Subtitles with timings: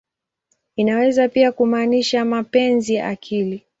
[0.75, 3.63] Inaweza pia kumaanisha "mapenzi ya akili.